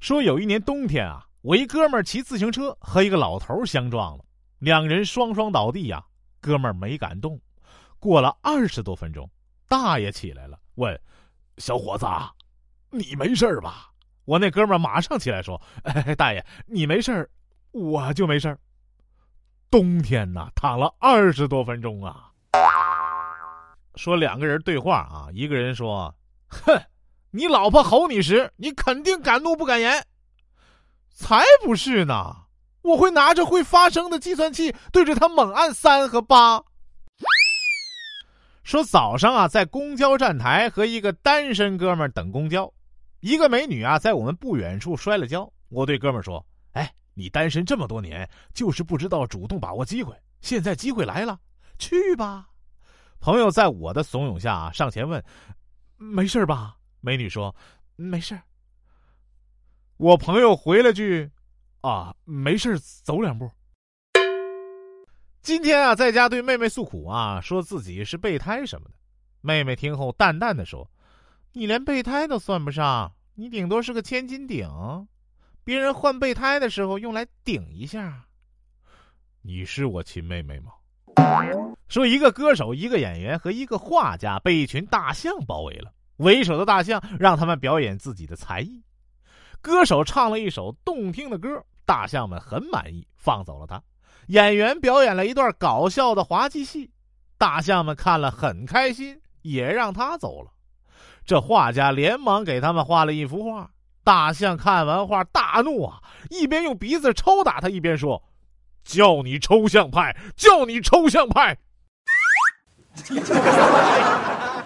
[0.00, 4.24] 说有一年冬天啊，我一哥们儿骑自行车和一个老头相撞了，
[4.58, 6.02] 两人双双倒地呀，
[6.40, 7.38] 哥们儿没敢动。
[7.98, 9.30] 过了二十多分钟，
[9.68, 10.98] 大爷起来了，问
[11.58, 12.06] ：“小伙子，
[12.90, 13.90] 你没事吧？”
[14.24, 17.30] 我那哥们儿马上起来说：“哎，大爷，你没事，
[17.72, 18.56] 我就没事。”
[19.70, 22.30] 冬天呐，躺了二十多分钟啊。
[23.96, 26.14] 说两个人对话啊，一个人说
[26.48, 26.80] ：“哼，
[27.30, 30.04] 你老婆吼你时，你肯定敢怒不敢言。”
[31.12, 32.34] 才不是呢，
[32.82, 36.62] 我会拿着会发声的计算器对着他猛按三和八。
[38.62, 42.72] 说早上啊，在公交站台和一个单身哥们等公交，
[43.20, 45.50] 一个美女啊在我们不远处摔了跤。
[45.68, 50.14] 我对哥们说：“哎，你单身这么多年，就是不知道主动把握机会。
[50.40, 51.38] 现在机会来了，
[51.78, 52.46] 去吧。”
[53.20, 55.22] 朋友在我的怂恿下上前问
[55.98, 57.54] ：“没事吧？”美女说
[57.96, 58.38] ：“没事。”
[59.96, 61.30] 我朋友回了句
[61.82, 63.50] ：“啊，没事，走两步。”
[65.42, 68.94] 今天啊，在家对妹妹诉苦啊，说自己是备胎什么的。
[69.40, 70.90] 妹妹听后淡淡的说
[71.52, 74.68] ：“你连备胎都算不上，你顶多是个千斤顶，
[75.64, 78.26] 别人换备胎的时候用来顶一下。”
[79.42, 80.72] 你是我亲妹妹吗？
[81.88, 88.82] 说一个歌手、一个演员和一个画家被一群大象包围了，为首的大象让他们表演自己的才艺。
[89.60, 93.82] 歌手唱了一首动听的歌，大象们很满意，放走了他。
[94.28, 96.90] 演员表演了一段搞笑的滑稽戏，
[97.36, 100.50] 大象们看了很开心，也让他走了。
[101.26, 103.70] 这画家连忙给他们画了一幅画，
[104.04, 108.22] 大象看完画大怒啊，一边用鼻子抽打他，一边说
[108.84, 111.58] ：“叫你抽象派，叫你抽象派。”